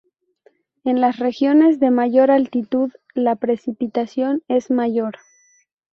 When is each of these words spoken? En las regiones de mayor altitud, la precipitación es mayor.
En 0.83 0.99
las 0.99 1.17
regiones 1.19 1.79
de 1.79 1.91
mayor 1.91 2.31
altitud, 2.31 2.91
la 3.13 3.35
precipitación 3.35 4.41
es 4.47 4.71
mayor. 4.71 5.19